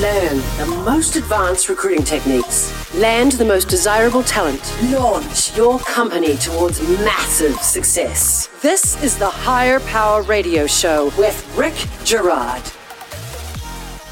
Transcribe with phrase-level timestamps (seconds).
[0.00, 2.94] Learn the most advanced recruiting techniques.
[2.94, 4.62] Land the most desirable talent.
[4.92, 8.48] Launch your company towards massive success.
[8.62, 11.74] This is the Hire Power Radio Show with Rick
[12.04, 12.62] Girard.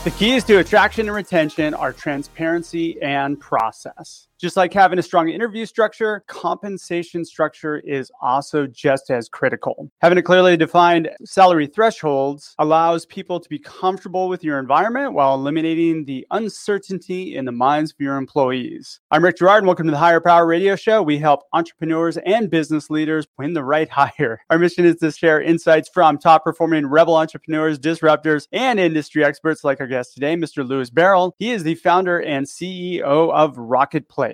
[0.02, 4.26] The keys to attraction and retention are transparency and process.
[4.38, 9.90] Just like having a strong interview structure, compensation structure is also just as critical.
[10.02, 15.34] Having a clearly defined salary thresholds allows people to be comfortable with your environment while
[15.36, 19.00] eliminating the uncertainty in the minds of your employees.
[19.10, 21.02] I'm Rick Girard, and welcome to the Hire Power Radio Show.
[21.02, 24.42] We help entrepreneurs and business leaders win the right hire.
[24.50, 29.64] Our mission is to share insights from top performing rebel entrepreneurs, disruptors, and industry experts
[29.64, 30.66] like our guest today, Mr.
[30.66, 31.34] Lewis Barrel.
[31.38, 34.25] He is the founder and CEO of Rocketplace.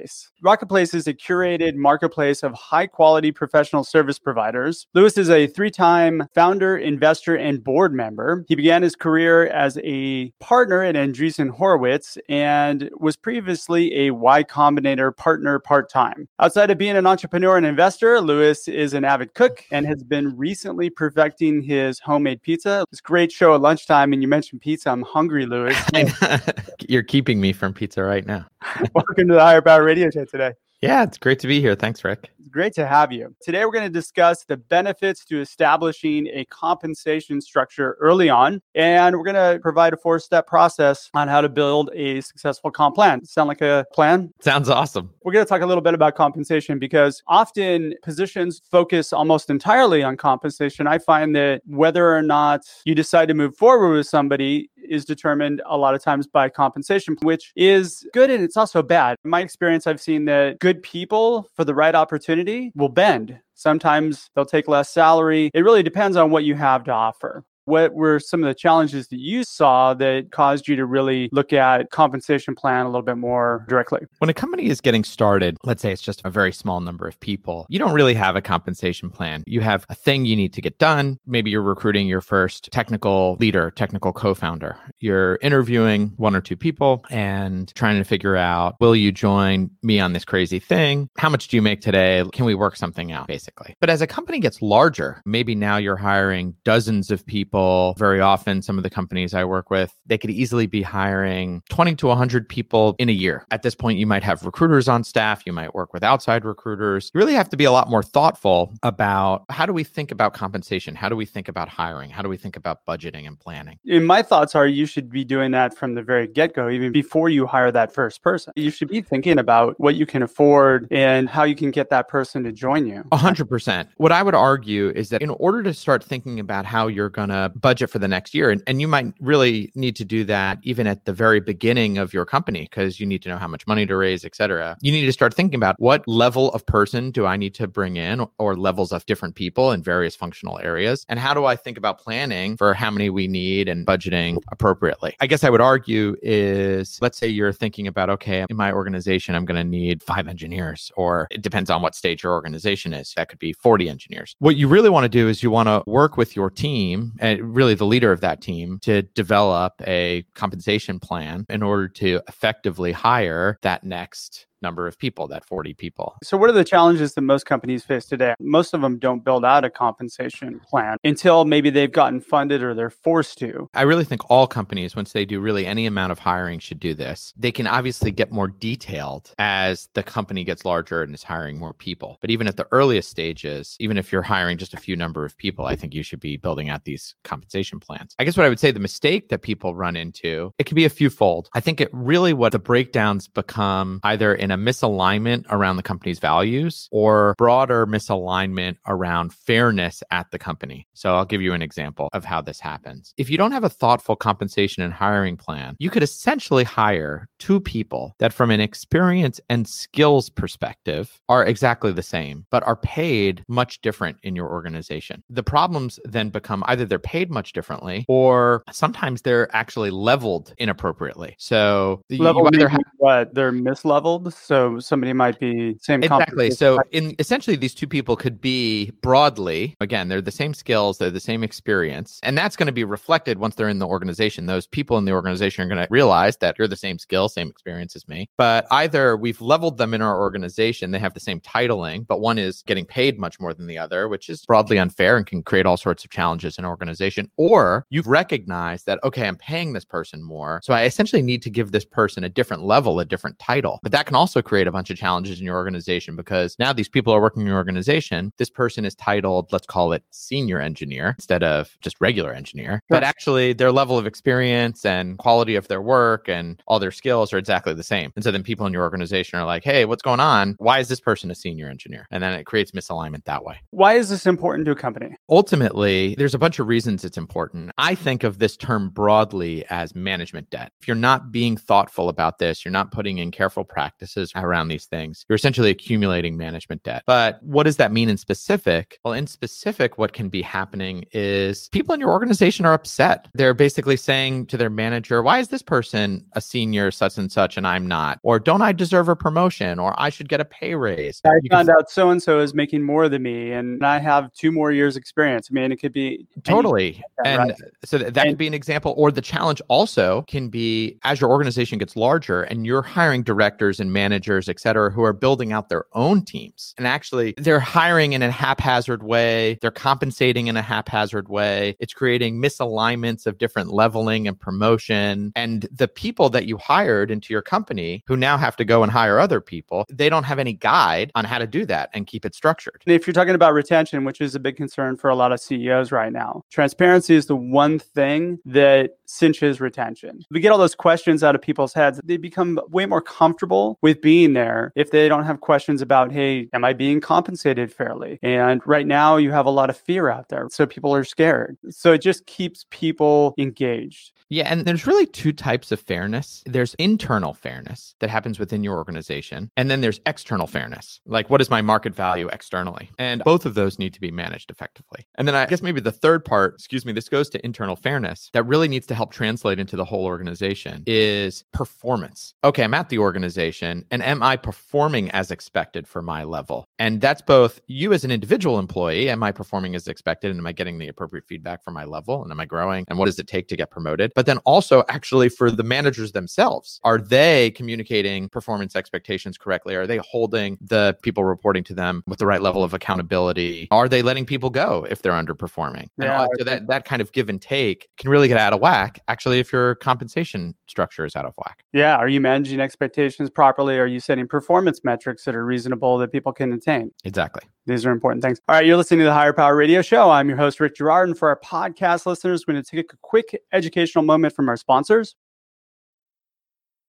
[0.45, 4.87] Rocketplace is a curated marketplace of high quality professional service providers.
[4.95, 8.45] Lewis is a three time founder, investor, and board member.
[8.48, 14.42] He began his career as a partner at Andreessen Horowitz and was previously a Y
[14.45, 16.29] Combinator partner part time.
[16.40, 20.37] Outside of being an entrepreneur and investor, Lewis is an avid cook and has been
[20.37, 22.84] recently perfecting his homemade pizza.
[22.90, 24.90] It's a great show at lunchtime, and you mentioned pizza.
[24.90, 25.77] I'm hungry, Lewis.
[26.88, 28.46] You're keeping me from pizza right now.
[28.95, 30.52] Welcome to the Hire Power Radio Show today.
[30.83, 31.77] Yeah, it's great to be here.
[31.77, 32.30] Thanks, Rick.
[32.41, 33.37] It's great to have you.
[33.41, 38.61] Today, we're going to discuss the benefits to establishing a compensation structure early on.
[38.74, 42.73] And we're going to provide a four step process on how to build a successful
[42.73, 43.24] comp plan.
[43.24, 44.33] Sound like a plan?
[44.41, 45.15] Sounds awesome.
[45.23, 50.02] We're going to talk a little bit about compensation because often positions focus almost entirely
[50.02, 50.89] on compensation.
[50.89, 55.62] I find that whether or not you decide to move forward with somebody is determined
[55.66, 59.16] a lot of times by compensation, which is good and it's also bad.
[59.24, 63.38] In my experience, I've seen that good people for the right opportunity will bend.
[63.54, 65.50] Sometimes they'll take less salary.
[65.54, 67.44] It really depends on what you have to offer.
[67.65, 71.53] What were some of the challenges that you saw that caused you to really look
[71.53, 74.00] at compensation plan a little bit more directly?
[74.19, 77.19] When a company is getting started, let's say it's just a very small number of
[77.21, 79.45] people, you don't really have a compensation plan.
[79.47, 81.19] You have a thing you need to get done.
[81.25, 84.77] Maybe you're recruiting your first technical leader, technical co-founder.
[84.99, 90.00] You're interviewing one or two people and trying to figure out, will you join me
[90.00, 91.09] on this crazy thing?
[91.17, 92.25] How much do you make today?
[92.33, 93.77] Can we work something out basically?
[93.81, 97.95] But as a company gets larger, maybe now you're hiring dozens of people people.
[97.99, 101.95] Very often, some of the companies I work with, they could easily be hiring 20
[101.97, 103.47] to 100 people in a year.
[103.51, 107.11] At this point, you might have recruiters on staff, you might work with outside recruiters.
[107.15, 110.33] You really have to be a lot more thoughtful about how do we think about
[110.33, 110.95] compensation?
[110.95, 112.09] How do we think about hiring?
[112.09, 113.79] How do we think about budgeting and planning?
[113.87, 116.91] And my thoughts are you should be doing that from the very get go, even
[116.91, 118.53] before you hire that first person.
[118.57, 122.09] You should be thinking about what you can afford and how you can get that
[122.09, 123.05] person to join you.
[123.12, 123.89] 100%.
[123.97, 127.29] What I would argue is that in order to start thinking about how you're going
[127.29, 128.51] to Uh, budget for the next year.
[128.51, 132.15] And, and you might really need to do that even at the very beginning of
[132.15, 134.77] your company because you need to know how much money to raise, et cetera.
[134.81, 137.97] You need to start thinking about what level of person do I need to bring
[137.97, 141.05] in or levels of different people in various functional areas?
[141.09, 145.17] And how do I think about planning for how many we need and budgeting appropriately?
[145.19, 149.35] I guess I would argue is let's say you're thinking about, okay, in my organization,
[149.35, 153.15] I'm going to need five engineers, or it depends on what stage your organization is.
[153.17, 154.37] That could be 40 engineers.
[154.39, 157.31] What you really want to do is you want to work with your team and
[157.41, 162.93] really the leader of that team to develop a compensation plan in order to effectively
[162.93, 166.17] hire that next number of people, that 40 people.
[166.23, 168.34] So, what are the challenges that most companies face today?
[168.41, 172.75] Most of them don't build out a compensation plan until maybe they've gotten funded or
[172.75, 173.69] they're forced to.
[173.75, 176.95] I really think all companies, once they do really any amount of hiring, should do
[176.95, 177.34] this.
[177.37, 181.75] They can obviously get more detailed as the company gets larger and is hiring more
[181.75, 182.19] people.
[182.21, 185.37] But even at the earliest stages, even if you're hiring just a few number of
[185.37, 188.15] people, I think you should be building out these compensation plans.
[188.19, 190.84] I guess what I would say the mistake that people run into, it can be
[190.84, 191.49] a few fold.
[191.55, 196.19] I think it really what the breakdowns become either in a misalignment around the company's
[196.19, 200.87] values or broader misalignment around fairness at the company.
[200.95, 203.15] So I'll give you an example of how this happens.
[203.17, 207.61] If you don't have a thoughtful compensation and hiring plan, you could essentially hire two
[207.61, 213.43] people that, from an experience and skills perspective, are exactly the same, but are paid
[213.49, 215.23] much different in your organization.
[215.29, 221.35] The problems then become either they're paid much differently or sometimes they're actually leveled inappropriately.
[221.38, 226.50] So Level you either have what they're misleveled So somebody might be same exactly.
[226.50, 231.11] So in essentially these two people could be broadly again they're the same skills, they're
[231.11, 234.47] the same experience, and that's going to be reflected once they're in the organization.
[234.47, 237.49] Those people in the organization are going to realize that you're the same skill, same
[237.49, 238.29] experience as me.
[238.37, 242.38] But either we've leveled them in our organization, they have the same titling, but one
[242.38, 245.67] is getting paid much more than the other, which is broadly unfair and can create
[245.67, 247.31] all sorts of challenges in an organization.
[247.37, 251.50] Or you've recognized that okay, I'm paying this person more, so I essentially need to
[251.50, 253.79] give this person a different level, a different title.
[253.83, 256.88] But that can also create a bunch of challenges in your organization because now these
[256.88, 258.32] people are working in your organization.
[258.38, 262.82] This person is titled, let's call it senior engineer instead of just regular engineer.
[262.88, 267.32] But actually, their level of experience and quality of their work and all their skills
[267.32, 268.12] are exactly the same.
[268.14, 270.55] And so then people in your organization are like, hey, what's going on?
[270.58, 272.06] Why is this person a senior engineer?
[272.11, 273.56] And then it creates misalignment that way.
[273.70, 275.17] Why is this important to a company?
[275.28, 277.73] Ultimately, there's a bunch of reasons it's important.
[277.78, 280.73] I think of this term broadly as management debt.
[280.81, 284.87] If you're not being thoughtful about this, you're not putting in careful practices around these
[284.87, 287.03] things, you're essentially accumulating management debt.
[287.07, 288.99] But what does that mean in specific?
[289.05, 293.29] Well, in specific, what can be happening is people in your organization are upset.
[293.35, 297.57] They're basically saying to their manager, why is this person a senior such and such
[297.57, 298.19] and I'm not?
[298.23, 299.79] Or don't I deserve a promotion?
[299.79, 301.21] Or I should get a pay raise.
[301.25, 301.77] I you found can...
[301.77, 304.97] out so and so is making more than me and I have two more years
[304.97, 305.49] experience.
[305.51, 307.03] I mean, it could be totally.
[307.19, 307.59] That, and right?
[307.85, 308.95] so that, that and, could be an example.
[308.97, 313.81] Or the challenge also can be as your organization gets larger and you're hiring directors
[313.81, 316.75] and managers, et cetera, who are building out their own teams.
[316.78, 321.76] And actually, they're hiring in a haphazard way, they're compensating in a haphazard way.
[321.78, 325.32] It's creating misalignments of different leveling and promotion.
[325.37, 328.90] And the people that you hired into your company who now have to go and
[328.90, 332.25] hire other people, they don't have any guide on how to do that and keep
[332.25, 332.82] it structured.
[332.87, 335.93] If you're talking about retention, which is a big concern for a lot of CEOs
[335.93, 340.25] right now, transparency is the one thing that cinches retention.
[340.31, 342.00] We get all those questions out of people's heads.
[342.02, 346.49] They become way more comfortable with being there if they don't have questions about, hey,
[346.53, 348.19] am I being compensated fairly?
[348.23, 350.49] And right now you have a lot of fear out there.
[350.50, 351.56] So people are scared.
[351.71, 354.12] So it just keeps people engaged.
[354.29, 356.43] Yeah, and there's really two types of fairness.
[356.47, 361.00] There's internal fairness that happens within your organization, and then there's external fairness.
[361.05, 362.91] Like what is my market value externally?
[362.99, 365.05] And both of those need to be managed effectively.
[365.17, 368.31] And then I guess maybe the third part, excuse me, this goes to internal fairness
[368.33, 372.33] that really needs to help translate into the whole organization is performance.
[372.43, 376.67] Okay, I'm at the organization and am I performing as expected for my level?
[376.79, 380.46] And that's both you as an individual employee, am I performing as expected and am
[380.46, 383.19] I getting the appropriate feedback for my level and am I growing and what does
[383.19, 384.12] it take to get promoted?
[384.14, 386.79] But but then also actually for the managers themselves.
[386.84, 389.75] Are they communicating performance expectations correctly?
[389.75, 393.67] Are they holding the people reporting to them with the right level of accountability?
[393.73, 395.88] Are they letting people go if they're underperforming?
[395.99, 396.28] Yeah.
[396.38, 399.40] so that, that kind of give and take can really get out of whack, actually,
[399.40, 401.64] if your compensation structure is out of whack.
[401.73, 401.96] Yeah.
[401.96, 403.72] Are you managing expectations properly?
[403.79, 406.91] Are you setting performance metrics that are reasonable that people can attain?
[407.05, 407.43] Exactly.
[407.67, 408.41] These are important things.
[408.49, 410.11] All right, you're listening to the Hire Power Radio Show.
[410.11, 411.09] I'm your host, Rick Girard.
[411.09, 414.57] And for our podcast listeners, we're going to take a quick educational moment from our
[414.57, 415.15] sponsors.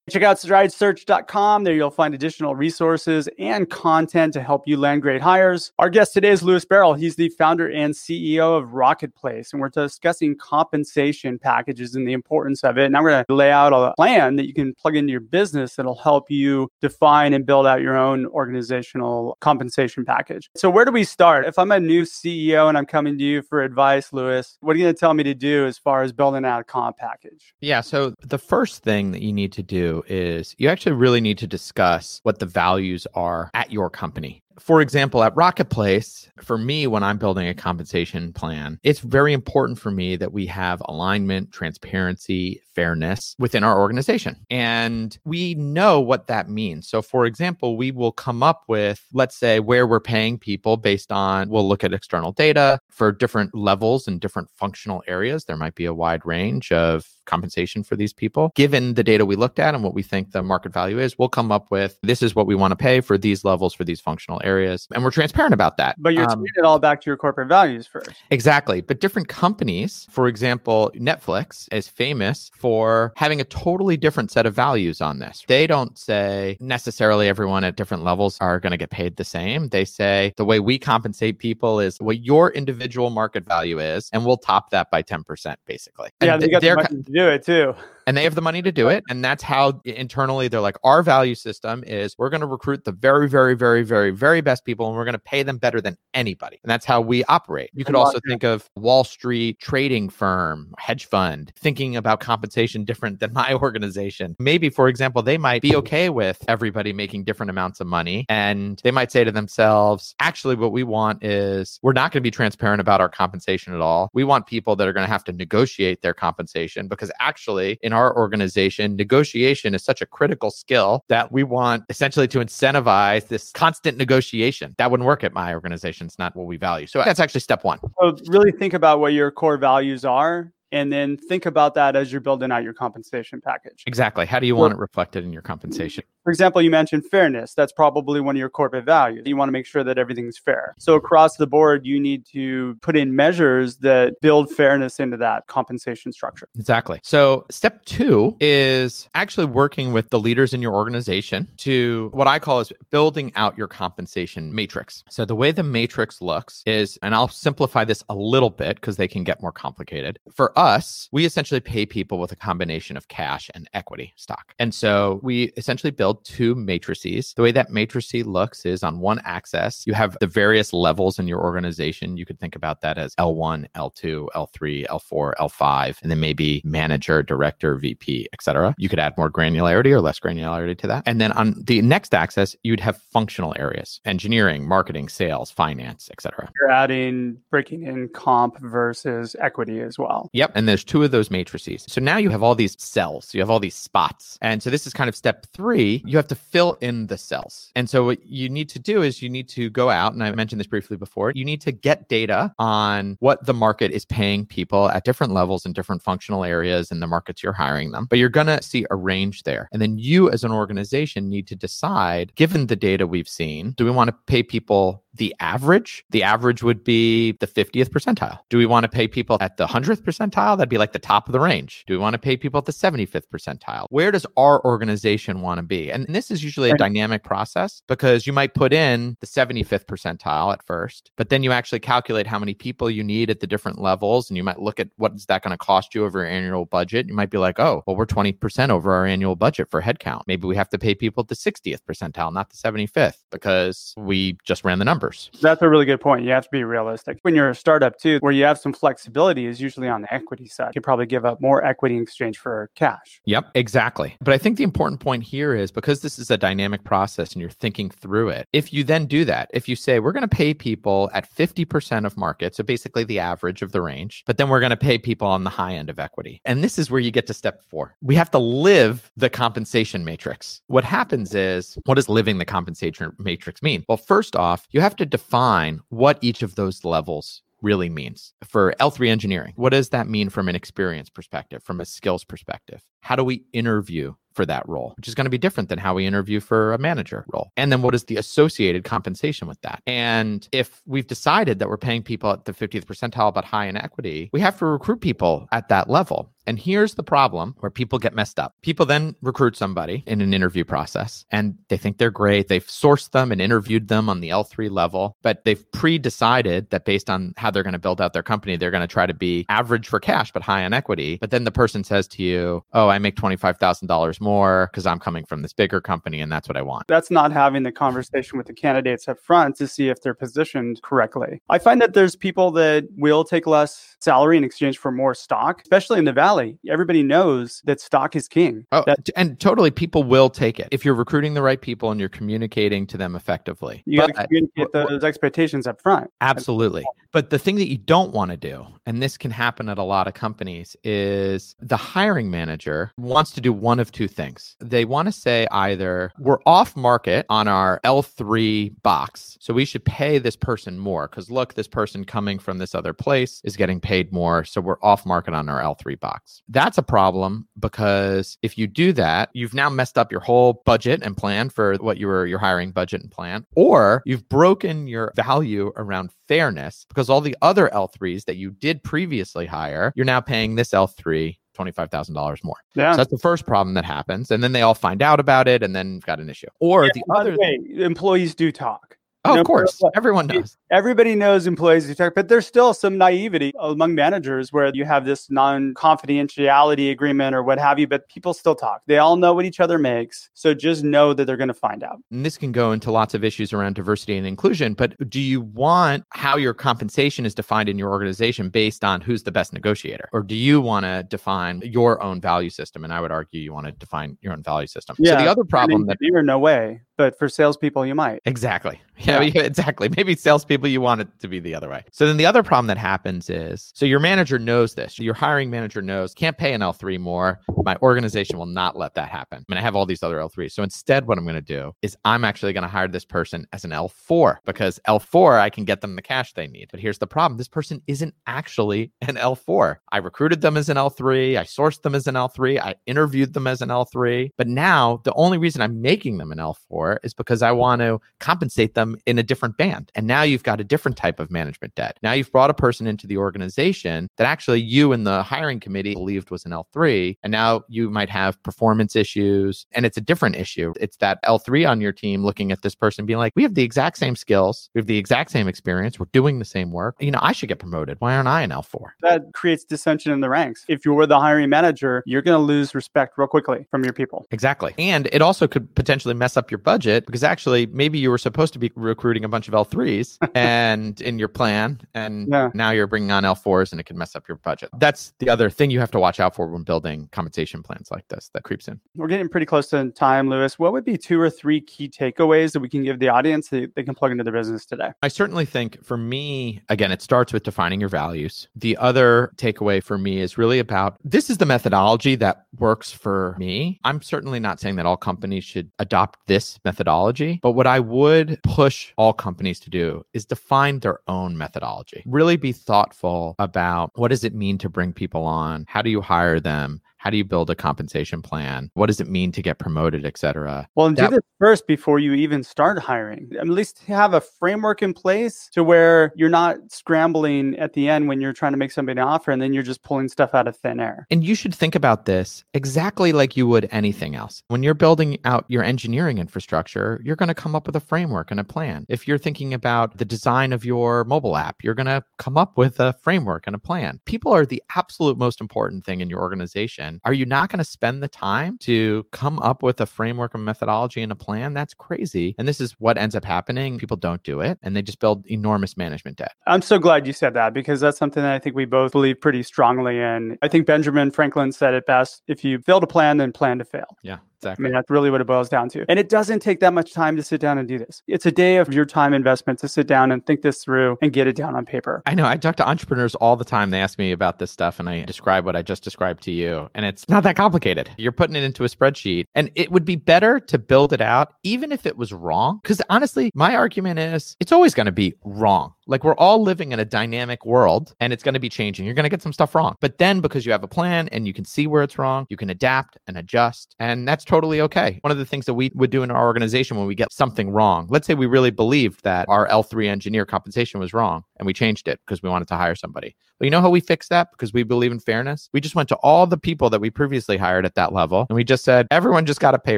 [0.09, 1.63] Check out stridesearch.com.
[1.63, 5.71] There you'll find additional resources and content to help you land great hires.
[5.79, 6.93] Our guest today is Lewis Barrel.
[6.93, 12.65] He's the founder and CEO of Rocketplace, and we're discussing compensation packages and the importance
[12.65, 12.83] of it.
[12.83, 15.75] And I'm going to lay out a plan that you can plug into your business
[15.75, 20.49] that'll help you define and build out your own organizational compensation package.
[20.53, 21.45] So, where do we start?
[21.45, 24.79] If I'm a new CEO and I'm coming to you for advice, Lewis, what are
[24.79, 27.53] you going to tell me to do as far as building out a comp package?
[27.61, 27.79] Yeah.
[27.79, 31.47] So, the first thing that you need to do is you actually really need to
[31.47, 34.43] discuss what the values are at your company.
[34.59, 39.79] For example, at Rocketplace, for me, when I'm building a compensation plan, it's very important
[39.79, 44.35] for me that we have alignment, transparency, fairness within our organization.
[44.49, 46.87] And we know what that means.
[46.87, 51.11] So, for example, we will come up with, let's say, where we're paying people based
[51.11, 55.45] on, we'll look at external data for different levels and different functional areas.
[55.45, 58.51] There might be a wide range of compensation for these people.
[58.55, 61.29] Given the data we looked at and what we think the market value is, we'll
[61.29, 64.01] come up with this is what we want to pay for these levels for these
[64.01, 64.87] functional areas.
[64.93, 65.95] And we're transparent about that.
[65.99, 68.11] But you're um, it all back to your corporate values first.
[68.31, 68.81] Exactly.
[68.81, 74.53] But different companies, for example, Netflix is famous for having a totally different set of
[74.53, 75.43] values on this.
[75.47, 79.69] They don't say necessarily everyone at different levels are going to get paid the same.
[79.69, 84.25] They say the way we compensate people is what your individual market value is, and
[84.25, 86.09] we'll top that by 10%, basically.
[86.21, 87.75] Yeah, and they got the money to do it too.
[88.07, 89.03] And they have the money to do it.
[89.09, 92.91] And that's how internally they're like, our value system is we're going to recruit the
[92.91, 95.97] very, very, very, very, very best people and we're going to pay them better than
[96.13, 96.59] anybody.
[96.63, 97.69] And that's how we operate.
[97.73, 103.19] You could also think of Wall Street trading firm, hedge fund, thinking about compensation different
[103.19, 104.35] than my organization.
[104.39, 108.25] Maybe, for example, they might be okay with everybody making different amounts of money.
[108.29, 112.27] And they might say to themselves, actually, what we want is we're not going to
[112.27, 114.09] be transparent about our compensation at all.
[114.13, 117.92] We want people that are going to have to negotiate their compensation because actually, in
[117.93, 123.51] our organization, negotiation is such a critical skill that we want essentially to incentivize this
[123.51, 124.73] constant negotiation.
[124.77, 126.07] That wouldn't work at my organization.
[126.07, 126.87] It's not what we value.
[126.87, 127.79] So that's actually step one.
[127.99, 132.11] So really think about what your core values are and then think about that as
[132.11, 133.83] you're building out your compensation package.
[133.85, 134.25] Exactly.
[134.25, 136.03] How do you want it reflected in your compensation?
[136.23, 137.53] For example, you mentioned fairness.
[137.53, 139.23] That's probably one of your corporate values.
[139.25, 140.73] You want to make sure that everything's fair.
[140.79, 145.47] So across the board, you need to put in measures that build fairness into that
[145.47, 146.47] compensation structure.
[146.55, 146.99] Exactly.
[147.03, 152.39] So step two is actually working with the leaders in your organization to what I
[152.39, 155.03] call is building out your compensation matrix.
[155.09, 158.97] So the way the matrix looks is, and I'll simplify this a little bit because
[158.97, 160.19] they can get more complicated.
[160.33, 160.62] For us,
[161.11, 164.53] we essentially pay people with a combination of cash and equity stock.
[164.59, 167.33] And so we essentially build two matrices.
[167.35, 171.27] The way that matrice looks is on one axis, you have the various levels in
[171.27, 172.17] your organization.
[172.17, 177.23] You could think about that as L1, L2, L3, L4, L5, and then maybe manager,
[177.23, 178.73] director, VP, etc.
[178.77, 181.03] You could add more granularity or less granularity to that.
[181.05, 186.49] And then on the next axis, you'd have functional areas, engineering, marketing, sales, finance, etc.
[186.59, 190.29] You're adding breaking in comp versus equity as well.
[190.33, 190.52] Yep.
[190.53, 191.85] And there's two of those matrices.
[191.87, 194.37] So now you have all these cells, you have all these spots.
[194.41, 196.03] And so this is kind of step three.
[196.05, 197.71] You have to fill in the cells.
[197.75, 200.31] And so what you need to do is you need to go out, and I
[200.31, 204.45] mentioned this briefly before, you need to get data on what the market is paying
[204.45, 208.05] people at different levels in different functional areas in the markets you're hiring them.
[208.09, 209.69] But you're going to see a range there.
[209.71, 213.85] And then you as an organization need to decide, given the data we've seen, do
[213.85, 216.03] we want to pay people the average?
[216.09, 218.39] The average would be the 50th percentile.
[218.49, 220.57] Do we want to pay people at the 100th percentile?
[220.57, 221.83] That'd be like the top of the range.
[221.87, 223.87] Do we want to pay people at the 75th percentile?
[223.89, 225.91] Where does our organization want to be?
[225.91, 230.51] And this is usually a dynamic process because you might put in the 75th percentile
[230.53, 233.79] at first, but then you actually calculate how many people you need at the different
[233.79, 234.29] levels.
[234.29, 236.65] And you might look at what is that going to cost you over your annual
[236.65, 237.07] budget.
[237.07, 240.21] You might be like, oh, well, we're 20% over our annual budget for headcount.
[240.27, 244.37] Maybe we have to pay people at the 60th percentile, not the 75th, because we
[244.43, 245.29] just ran the numbers.
[245.41, 246.23] That's a really good point.
[246.23, 247.19] You have to be realistic.
[247.21, 250.47] When you're a startup too, where you have some flexibility is usually on the equity
[250.47, 250.71] side.
[250.75, 253.21] You probably give up more equity in exchange for cash.
[253.25, 254.15] Yep, exactly.
[254.21, 257.41] But I think the important point here is because this is a dynamic process and
[257.41, 260.27] you're thinking through it, if you then do that, if you say we're going to
[260.27, 264.49] pay people at 50% of market, so basically the average of the range, but then
[264.49, 266.41] we're going to pay people on the high end of equity.
[266.45, 267.95] And this is where you get to step four.
[268.01, 270.61] We have to live the compensation matrix.
[270.67, 273.83] What happens is, what does living the compensation matrix mean?
[273.87, 278.73] Well, first off, you have to define what each of those levels really means for
[278.79, 279.53] L3 engineering.
[279.55, 282.83] What does that mean from an experience perspective, from a skills perspective?
[283.01, 285.93] How do we interview for that role, which is going to be different than how
[285.93, 287.51] we interview for a manager role.
[287.57, 289.81] And then what is the associated compensation with that?
[289.87, 293.77] And if we've decided that we're paying people at the 50th percentile but high in
[293.77, 296.33] equity, we have to recruit people at that level.
[296.45, 298.53] And here's the problem where people get messed up.
[298.61, 302.47] People then recruit somebody in an interview process and they think they're great.
[302.47, 306.85] They've sourced them and interviewed them on the L3 level, but they've pre decided that
[306.85, 309.13] based on how they're going to build out their company, they're going to try to
[309.13, 311.17] be average for cash, but high on equity.
[311.19, 315.25] But then the person says to you, Oh, I make $25,000 more because I'm coming
[315.25, 316.87] from this bigger company and that's what I want.
[316.87, 320.81] That's not having the conversation with the candidates up front to see if they're positioned
[320.81, 321.41] correctly.
[321.49, 325.61] I find that there's people that will take less salary in exchange for more stock,
[325.61, 328.65] especially in the Valley everybody knows that stock is king.
[328.71, 331.99] Oh, that, and totally, people will take it if you're recruiting the right people and
[331.99, 333.83] you're communicating to them effectively.
[333.85, 336.09] You got to communicate those expectations up front.
[336.21, 336.83] Absolutely.
[337.11, 339.83] But the thing that you don't want to do, and this can happen at a
[339.83, 344.55] lot of companies, is the hiring manager wants to do one of two things.
[344.59, 349.85] They want to say either we're off market on our L3 box, so we should
[349.85, 353.79] pay this person more because look, this person coming from this other place is getting
[353.79, 356.41] paid more, so we're off market on our L3 box.
[356.49, 361.01] That's a problem because if you do that, you've now messed up your whole budget
[361.03, 365.13] and plan for what you were your hiring budget and plan, or you've broken your
[365.15, 370.21] value around fairness because all the other L3s that you did previously hire, you're now
[370.21, 372.55] paying this L3 $25,000 more.
[372.75, 372.93] Yeah.
[372.93, 374.31] So that's the first problem that happens.
[374.31, 376.47] And then they all find out about it and then got an issue.
[376.59, 378.97] Or yeah, the other way, employees do talk.
[379.25, 379.81] Oh, you know, of course.
[379.95, 380.57] Everyone knows.
[380.69, 385.05] Everybody knows employees who talk, but there's still some naivety among managers where you have
[385.05, 388.81] this non confidentiality agreement or what have you, but people still talk.
[388.85, 390.29] They all know what each other makes.
[390.33, 391.99] So just know that they're going to find out.
[392.11, 395.39] And this can go into lots of issues around diversity and inclusion, but do you
[395.39, 400.09] want how your compensation is defined in your organization based on who's the best negotiator?
[400.11, 402.83] Or do you want to define your own value system?
[402.83, 404.97] And I would argue you want to define your own value system.
[404.99, 408.21] Yeah, so the other problem that you're no way but for salespeople, you might.
[408.25, 408.81] Exactly.
[408.99, 409.89] Yeah, yeah, exactly.
[409.97, 411.83] Maybe salespeople, you want it to be the other way.
[411.91, 414.99] So then the other problem that happens is so your manager knows this.
[414.99, 417.39] Your hiring manager knows can't pay an L3 more.
[417.65, 419.39] My organization will not let that happen.
[419.39, 420.51] I mean, I have all these other L3s.
[420.51, 423.47] So instead, what I'm going to do is I'm actually going to hire this person
[423.51, 426.67] as an L4 because L4, I can get them the cash they need.
[426.69, 429.77] But here's the problem this person isn't actually an L4.
[429.91, 431.37] I recruited them as an L3.
[431.37, 432.59] I sourced them as an L3.
[432.59, 434.29] I interviewed them as an L3.
[434.37, 437.81] But now the only reason I'm making them an L4 for is because I want
[437.81, 439.91] to compensate them in a different band.
[439.95, 441.97] And now you've got a different type of management debt.
[442.01, 445.93] Now you've brought a person into the organization that actually you and the hiring committee
[445.93, 447.17] believed was an L3.
[447.23, 449.65] And now you might have performance issues.
[449.71, 450.73] And it's a different issue.
[450.79, 453.63] It's that L3 on your team looking at this person being like, we have the
[453.63, 456.95] exact same skills, we have the exact same experience, we're doing the same work.
[456.99, 457.97] You know, I should get promoted.
[457.99, 458.91] Why aren't I an L4?
[459.01, 460.65] That creates dissension in the ranks.
[460.67, 464.25] If you're the hiring manager, you're going to lose respect real quickly from your people.
[464.31, 464.73] Exactly.
[464.77, 468.17] And it also could potentially mess up your budget budget because actually maybe you were
[468.17, 472.49] supposed to be recruiting a bunch of L3s and in your plan and yeah.
[472.55, 474.69] now you're bringing on L4s and it can mess up your budget.
[474.79, 478.07] That's the other thing you have to watch out for when building compensation plans like
[478.07, 478.79] this that creeps in.
[478.95, 480.57] We're getting pretty close to time, Lewis.
[480.57, 483.75] What would be two or three key takeaways that we can give the audience that
[483.75, 484.89] they can plug into their business today?
[485.03, 488.47] I certainly think for me, again, it starts with defining your values.
[488.55, 493.35] The other takeaway for me is really about this is the methodology that works for
[493.37, 493.79] me.
[493.83, 497.39] I'm certainly not saying that all companies should adopt this methodology.
[497.41, 502.03] But what I would push all companies to do is define their own methodology.
[502.05, 505.65] Really be thoughtful about what does it mean to bring people on?
[505.67, 506.81] How do you hire them?
[507.03, 508.71] How do you build a compensation plan?
[508.75, 510.69] What does it mean to get promoted, et cetera?
[510.75, 513.29] Well, and that, do this first before you even start hiring.
[513.37, 518.07] At least have a framework in place to where you're not scrambling at the end
[518.07, 520.47] when you're trying to make somebody an offer and then you're just pulling stuff out
[520.47, 521.05] of thin air.
[521.11, 524.41] And you should think about this exactly like you would anything else.
[524.47, 528.31] When you're building out your engineering infrastructure, you're going to come up with a framework
[528.31, 528.85] and a plan.
[528.87, 532.57] If you're thinking about the design of your mobile app, you're going to come up
[532.57, 533.99] with a framework and a plan.
[534.05, 537.63] People are the absolute most important thing in your organization are you not going to
[537.63, 541.53] spend the time to come up with a framework, a methodology, and a plan?
[541.53, 542.35] That's crazy.
[542.37, 543.77] And this is what ends up happening.
[543.77, 546.33] People don't do it and they just build enormous management debt.
[546.47, 549.19] I'm so glad you said that because that's something that I think we both believe
[549.21, 550.37] pretty strongly in.
[550.41, 553.65] I think Benjamin Franklin said it best if you fail to plan, then plan to
[553.65, 553.97] fail.
[554.01, 554.17] Yeah.
[554.43, 554.63] Exactly.
[554.63, 555.85] I mean, that's really what it boils down to.
[555.89, 558.01] And it doesn't take that much time to sit down and do this.
[558.07, 561.13] It's a day of your time investment to sit down and think this through and
[561.13, 562.01] get it down on paper.
[562.05, 562.25] I know.
[562.25, 563.69] I talk to entrepreneurs all the time.
[563.69, 566.69] They ask me about this stuff and I describe what I just described to you.
[566.75, 567.89] And it's not that complicated.
[567.97, 571.33] You're putting it into a spreadsheet and it would be better to build it out,
[571.43, 572.59] even if it was wrong.
[572.63, 575.73] Because honestly, my argument is it's always going to be wrong.
[575.87, 578.85] Like we're all living in a dynamic world and it's going to be changing.
[578.85, 579.75] You're going to get some stuff wrong.
[579.81, 582.37] But then because you have a plan and you can see where it's wrong, you
[582.37, 583.75] can adapt and adjust.
[583.79, 584.99] And that's totally okay.
[585.01, 587.49] One of the things that we would do in our organization when we get something
[587.49, 591.53] wrong, let's say we really believed that our L3 engineer compensation was wrong and we
[591.53, 593.15] changed it because we wanted to hire somebody.
[593.43, 594.31] But you know how we fixed that?
[594.31, 595.49] Because we believe in fairness.
[595.51, 598.37] We just went to all the people that we previously hired at that level and
[598.37, 599.77] we just said, everyone just got a pay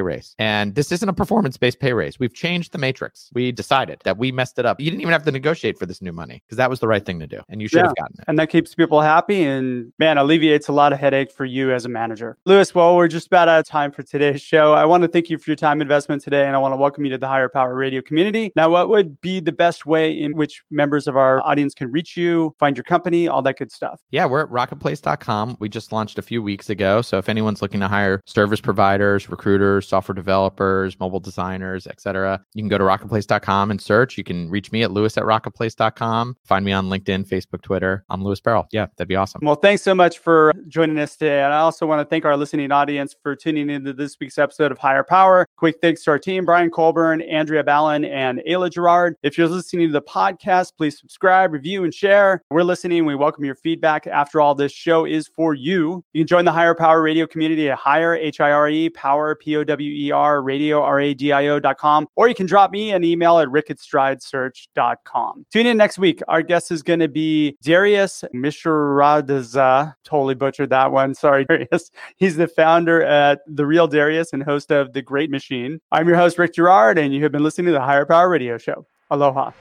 [0.00, 0.36] raise.
[0.38, 2.16] And this isn't a performance based pay raise.
[2.16, 3.28] We've changed the matrix.
[3.34, 4.78] We decided that we messed it up.
[4.78, 7.04] You didn't even have to negotiate for this new money because that was the right
[7.04, 7.40] thing to do.
[7.48, 7.86] And you should yeah.
[7.86, 8.24] have gotten it.
[8.28, 11.84] And that keeps people happy and man, alleviates a lot of headache for you as
[11.84, 12.38] a manager.
[12.46, 14.74] Lewis, well, we're just about out of time for today's show.
[14.74, 17.04] I want to thank you for your time investment today and I want to welcome
[17.04, 18.52] you to the Hire Power Radio community.
[18.54, 22.16] Now, what would be the best way in which members of our audience can reach
[22.16, 24.00] you, find your company, all that good stuff?
[24.10, 25.56] Yeah, we're at rocketplace.com.
[25.60, 27.02] We just launched a few weeks ago.
[27.02, 32.62] So if anyone's looking to hire service providers, recruiters, software developers, mobile designers, etc., you
[32.62, 34.18] can go to rocketplace.com and search.
[34.18, 36.36] You can reach me at lewis at rocketplace.com.
[36.44, 38.04] Find me on LinkedIn, Facebook, Twitter.
[38.08, 38.66] I'm Lewis Barrell.
[38.72, 39.40] Yeah, that'd be awesome.
[39.44, 41.42] Well, thanks so much for joining us today.
[41.42, 44.72] And I also want to thank our listening audience for tuning into this week's episode
[44.72, 45.46] of Hire Power.
[45.56, 49.16] Quick thanks to our team, Brian Colburn, Andrea Ballin, and Ayla Girard.
[49.22, 52.42] If you're listening to the podcast, please subscribe, review, and share.
[52.50, 53.04] We're listening.
[53.04, 54.06] We welcome your feedback.
[54.06, 56.04] After all, this show is for you.
[56.12, 59.34] You can join the Hire Power Radio community at hire, H I R E, power,
[59.34, 62.70] P O W E R, radio, R A D I O.com, or you can drop
[62.70, 63.66] me an email at rick.
[63.66, 66.22] Tune in next week.
[66.28, 69.94] Our guest is going to be Darius Mishradza.
[70.04, 71.14] Totally butchered that one.
[71.14, 71.90] Sorry, Darius.
[72.16, 75.80] He's the founder at The Real Darius and host of The Greatness Machine.
[75.92, 78.56] I'm your host, Rick Girard, and you have been listening to the Hire Power Radio
[78.56, 78.86] Show.
[79.10, 79.52] Aloha.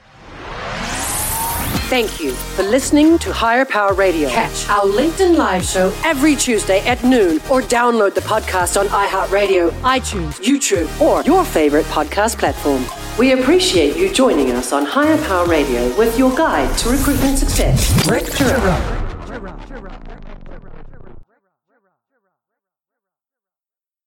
[1.87, 4.27] Thank you for listening to Hire Power Radio.
[4.29, 9.69] Catch our LinkedIn Live show every Tuesday at noon or download the podcast on iHeartRadio,
[9.81, 12.83] iTunes, YouTube, or your favorite podcast platform.
[13.19, 18.09] We appreciate you joining us on Hire Power Radio with your guide to recruitment success,
[18.09, 19.04] Rick Turow.